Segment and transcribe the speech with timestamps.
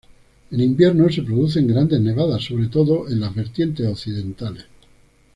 [0.49, 4.65] En invierno se producen grandes nevadas, sobre todo en las vertientes occidentales.